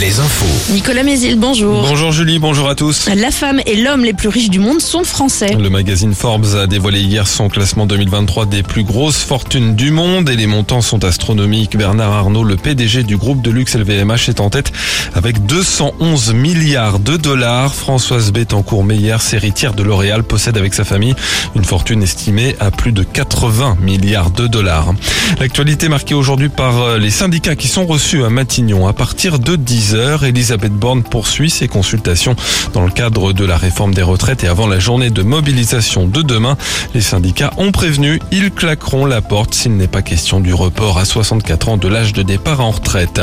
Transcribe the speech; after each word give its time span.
les 0.00 0.18
infos. 0.18 0.72
Nicolas 0.72 1.04
Mézil, 1.04 1.38
bonjour. 1.38 1.82
Bonjour 1.82 2.10
Julie, 2.10 2.40
bonjour 2.40 2.68
à 2.68 2.74
tous. 2.74 3.08
La 3.14 3.30
femme 3.30 3.60
et 3.64 3.76
l'homme 3.76 4.04
les 4.04 4.12
plus 4.12 4.28
riches 4.28 4.50
du 4.50 4.58
monde 4.58 4.80
sont 4.80 5.04
français. 5.04 5.54
Le 5.54 5.70
magazine 5.70 6.14
Forbes 6.14 6.56
a 6.56 6.66
dévoilé 6.66 7.00
hier 7.00 7.28
son 7.28 7.48
classement 7.48 7.86
2023 7.86 8.46
des 8.46 8.64
plus 8.64 8.82
grosses 8.82 9.22
fortunes 9.22 9.76
du 9.76 9.92
monde 9.92 10.28
et 10.28 10.36
les 10.36 10.46
montants 10.46 10.80
sont 10.80 11.04
astronomiques. 11.04 11.76
Bernard 11.76 12.12
Arnault, 12.12 12.42
le 12.42 12.56
PDG 12.56 13.04
du 13.04 13.16
groupe 13.16 13.40
de 13.40 13.52
luxe 13.52 13.76
LVMH, 13.76 14.28
est 14.28 14.40
en 14.40 14.50
tête 14.50 14.72
avec 15.14 15.46
211 15.46 16.34
milliards 16.34 16.98
de 16.98 17.16
dollars. 17.16 17.72
Françoise 17.72 18.32
Bettencourt-Meyer, 18.32 19.18
héritière 19.32 19.74
de 19.74 19.84
L'Oréal, 19.84 20.24
possède 20.24 20.56
avec 20.56 20.74
sa 20.74 20.84
famille 20.84 21.14
une 21.54 21.64
fortune 21.64 22.02
estimée 22.02 22.56
à 22.58 22.72
plus 22.72 22.92
de 22.92 23.04
80 23.04 23.76
milliards 23.80 24.30
de 24.30 24.48
dollars. 24.48 24.92
L'actualité 25.38 25.88
marquée 25.88 26.14
aujourd'hui 26.14 26.48
par 26.48 26.80
euh, 26.80 26.98
les 26.98 27.10
syndicats 27.10 27.54
qui 27.54 27.68
sont 27.68 27.86
reçus 27.86 28.24
à 28.24 28.30
Matignon 28.30 28.88
à 28.88 28.92
partir 28.92 29.38
de 29.38 29.54
10 29.54 29.83
heures. 29.92 30.24
Elisabeth 30.24 30.72
Borne 30.72 31.02
poursuit 31.02 31.50
ses 31.50 31.68
consultations 31.68 32.36
dans 32.72 32.84
le 32.84 32.90
cadre 32.90 33.34
de 33.34 33.44
la 33.44 33.58
réforme 33.58 33.92
des 33.92 34.02
retraites 34.02 34.44
et 34.44 34.48
avant 34.48 34.66
la 34.66 34.78
journée 34.78 35.10
de 35.10 35.22
mobilisation 35.22 36.06
de 36.06 36.22
demain. 36.22 36.56
Les 36.94 37.02
syndicats 37.02 37.52
ont 37.58 37.72
prévenu, 37.72 38.20
ils 38.32 38.50
claqueront 38.50 39.04
la 39.04 39.20
porte 39.20 39.52
s'il 39.54 39.76
n'est 39.76 39.88
pas 39.88 40.00
question 40.00 40.40
du 40.40 40.54
report 40.54 40.98
à 40.98 41.04
64 41.04 41.68
ans 41.68 41.76
de 41.76 41.88
l'âge 41.88 42.12
de 42.12 42.22
départ 42.22 42.60
en 42.60 42.70
retraite. 42.70 43.20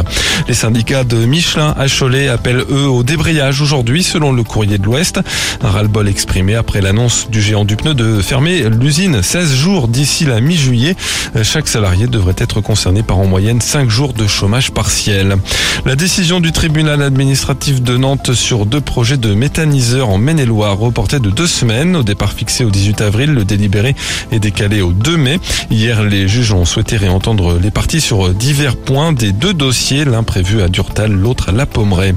Les 0.48 0.54
syndicats 0.54 1.04
de 1.04 1.26
Michelin 1.26 1.74
à 1.80 1.88
Cholet 1.88 2.28
appellent 2.28 2.66
eux 2.70 2.88
au 2.88 3.02
débrayage 3.04 3.62
aujourd'hui 3.62 4.04
selon 4.04 4.32
le 4.32 4.44
courrier 4.44 4.78
de 4.78 4.84
l'Ouest. 4.84 5.20
Un 5.64 5.70
ras-le-bol 5.70 6.08
exprimé 6.08 6.56
après 6.56 6.82
l'annonce 6.82 7.28
du 7.30 7.42
géant 7.42 7.66
du 7.66 7.78
pneu 7.78 7.94
de 7.94 8.22
fermer 8.22 8.70
l'usine 8.70 9.24
16 9.24 9.56
jours 9.56 9.88
d'ici 9.88 10.26
la 10.26 10.42
mi-juillet. 10.42 10.96
Chaque 11.44 11.68
salarié 11.68 12.08
devrait 12.08 12.36
être 12.38 12.62
concerné 12.62 13.04
par 13.04 13.18
en 13.18 13.26
moyenne 13.26 13.62
5 13.62 13.90
jours 13.90 14.14
de 14.14 14.28
chômage 14.28 14.72
partiel. 14.72 15.38
La 15.86 15.96
décision 15.96 16.40
du 16.40 16.51
tribunal 16.52 17.02
administratif 17.02 17.82
de 17.82 17.98
Nantes 17.98 18.34
sur 18.34 18.66
deux 18.66 18.82
projets 18.82 19.18
de 19.18 19.34
méthaniseurs 19.34 20.10
en 20.10 20.18
Maine-et-Loire 20.18 20.78
reportés 20.78 21.20
de 21.20 21.30
deux 21.30 21.48
semaines. 21.48 21.96
Au 21.96 22.04
départ 22.04 22.34
fixé 22.34 22.64
au 22.64 22.70
18 22.70 23.02
avril, 23.02 23.32
le 23.32 23.46
délibéré 23.46 23.96
est 24.32 24.40
décalé 24.40 24.82
au 24.82 24.92
2 24.92 25.18
mai. 25.18 25.40
Hier, 25.70 26.04
les 26.04 26.28
juges 26.28 26.54
ont 26.54 26.66
souhaité 26.66 26.98
réentendre 26.98 27.58
les 27.60 27.72
parties 27.72 28.02
sur 28.02 28.34
divers 28.34 28.76
points 28.76 29.14
des 29.14 29.32
deux 29.32 29.54
dossiers, 29.54 30.06
l'un 30.06 30.24
prévu 30.24 30.62
à 30.62 30.68
Durtal, 30.68 31.12
l'autre 31.12 31.50
à 31.50 31.52
La 31.52 31.66
Pommeraye. 31.66 32.14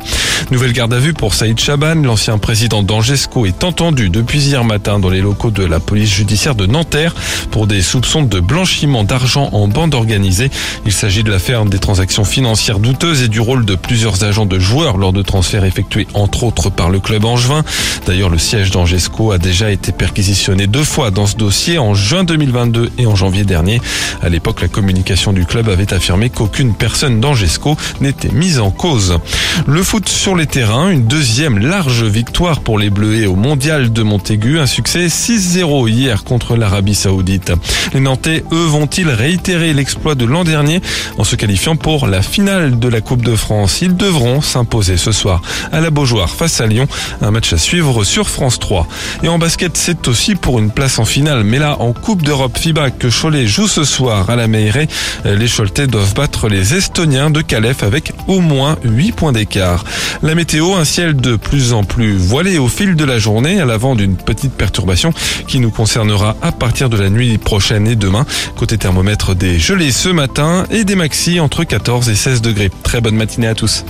Nouvelle 0.51 0.73
garde 0.73 0.93
à 0.93 0.99
vue 0.99 1.15
pour 1.15 1.35
Saïd 1.35 1.59
Chaban, 1.59 1.95
l'ancien 2.03 2.39
président 2.39 2.83
d'Angesco 2.83 3.47
est 3.47 3.65
entendu 3.65 4.11
depuis 4.11 4.41
hier 4.41 4.65
matin 4.65 4.99
dans 4.99 5.09
les 5.09 5.21
locaux 5.21 5.51
de 5.51 5.65
la 5.65 5.81
police 5.81 6.13
judiciaire 6.13 6.55
de 6.55 6.67
Nanterre 6.67 7.15
pour 7.51 7.67
des 7.67 7.83
soupçons 7.83 8.23
de 8.23 8.41
blanchiment 8.41 9.05
d'argent 9.05 9.49
en 9.53 9.69
bande 9.69 9.95
organisée. 9.95 10.51
Il 10.87 10.93
s'agit 10.93 11.23
de 11.23 11.31
l'affaire 11.31 11.65
des 11.65 11.79
transactions 11.79 12.25
financières 12.25 12.79
douteuses 12.79 13.23
et 13.23 13.29
du 13.29 13.41
rôle 13.41 13.65
de 13.65 13.75
plusieurs 13.75 14.24
agents 14.25 14.47
de 14.47 14.59
joueurs 14.59 14.97
lors 14.97 15.13
de 15.13 15.23
transferts 15.23 15.65
effectués 15.65 16.07
entre 16.15 16.45
autres 16.45 16.71
par 16.71 16.91
le 16.91 17.01
club 17.01 17.25
angevin. 17.25 17.63
D'ailleurs, 18.07 18.31
le 18.31 18.39
siège 18.39 18.71
d'Angesco 18.71 19.33
a 19.33 19.39
déjà 19.39 19.71
été 19.71 19.93
perquisitionné 19.93 20.67
deux 20.67 20.85
fois 20.85 21.11
dans 21.11 21.27
ce 21.27 21.37
dossier 21.37 21.79
en 21.79 21.95
juin 21.95 22.25
2022 22.25 22.91
et 22.99 23.07
en 23.07 23.15
janvier 23.15 23.45
dernier. 23.45 23.81
À 24.23 24.29
l'époque, 24.29 24.61
la 24.61 24.69
communication 24.69 25.33
du 25.33 25.47
club 25.47 25.69
avait 25.69 25.93
affirmé 25.93 26.31
qu'aucune 26.31 26.75
personne 26.75 27.21
d'Angesco 27.21 27.77
n'était 28.01 28.31
mise 28.31 28.61
en 28.61 28.71
cause. 28.71 29.19
Le 29.67 29.83
foot 29.83 30.09
sur 30.09 30.37
les 30.37 30.47
terrains, 30.47 30.91
une 30.91 31.07
deuxième 31.07 31.59
large 31.59 32.05
victoire 32.05 32.61
pour 32.61 32.79
les 32.79 32.91
Bleuets 32.91 33.27
au 33.27 33.37
Mondial 33.37 33.93
de 33.93 34.03
Montaigu, 34.03 34.59
un 34.59 34.67
succès 34.67 35.07
6-0 35.07 35.89
hier 35.89 36.25
contre 36.25 36.57
l'Arabie 36.57 36.95
Saoudite. 36.95 37.53
Les 37.93 38.01
Nantais, 38.01 38.45
eux, 38.53 38.67
vont-ils 38.67 39.09
réitérer 39.09 39.73
l'exploit 39.73 40.15
de 40.15 40.25
l'an 40.25 40.45
dernier 40.45 40.81
en 41.19 41.25
se 41.25 41.37
qualifiant 41.37 41.77
pour 41.77 42.07
la 42.07 42.23
finale 42.23 42.79
de 42.79 42.89
la 42.89 43.01
Coupe 43.01 43.23
de 43.23 43.37
France? 43.37 43.83
Devront 44.05 44.43
s'imposer 44.43 44.99
ce 44.99 45.13
soir 45.13 45.41
à 45.73 45.81
la 45.81 45.91
Beaujoire 45.91 46.29
face 46.29 46.61
à 46.61 46.67
Lyon, 46.67 46.87
un 47.23 47.31
match 47.31 47.53
à 47.55 47.59
suivre 47.59 48.05
sur 48.05 48.29
France 48.29 48.59
3. 48.59 48.87
Et 49.23 49.29
en 49.29 49.39
basket, 49.39 49.79
c'est 49.79 50.09
aussi 50.09 50.35
pour 50.35 50.59
une 50.59 50.71
place 50.71 50.99
en 50.99 51.07
finale, 51.07 51.43
mais 51.43 51.59
là 51.59 51.81
en 51.81 51.95
Coupe 51.95 52.23
d'Europe 52.23 52.59
FIBA 52.59 52.91
que 52.91 53.09
Cholet 53.09 53.47
joue 53.47 53.67
ce 53.67 53.85
soir 53.85 54.29
à 54.29 54.37
la 54.37 54.47
Meilleray, 54.47 54.89
les 55.25 55.49
Choletais 55.49 55.87
doivent 55.87 56.15
battre 56.15 56.49
les 56.49 56.75
Estoniens 56.75 57.31
de 57.31 57.41
Calef 57.41 57.83
avec 57.83 58.13
au 58.27 58.41
moins 58.41 58.77
8 58.85 59.13
points 59.13 59.33
d'écart. 59.33 59.85
La 60.23 60.35
météo, 60.35 60.75
un 60.75 60.85
ciel 60.85 61.17
de 61.17 61.37
plus 61.37 61.73
en 61.73 61.83
plus 61.83 62.15
voilé 62.15 62.59
au 62.59 62.69
fil 62.69 62.97
de 62.97 63.05
la 63.05 63.19
journée 63.19 63.61
à 63.61 63.65
l'avant 63.65 63.95
d'une 63.95 64.17
petite 64.17 64.53
perturbation 64.53 65.15
qui 65.49 65.61
nous 65.61 65.71
concernera 65.71 66.37
à 66.43 66.53
partir 66.53 66.91
de 66.91 66.99
la 66.99 67.09
nuit 67.09 67.39
prochaine 67.39 67.87
et 67.87 67.97
demain. 67.97 68.27
Côté 68.57 68.77
thermomètre 68.77 69.35
des 69.35 69.59
gelées 69.59 69.93
ce 69.93 70.11
matin 70.11 70.65
et 70.71 70.85
des 70.85 70.95
maxi 70.95 71.41
entre 71.41 71.65
14 71.65 72.11
et 72.11 72.15
16 72.15 72.43
degrés. 72.43 72.71
Très 72.83 73.01
bonne 73.01 73.17
matinée 73.17 73.49
à 73.49 73.55
tous. 73.55 73.85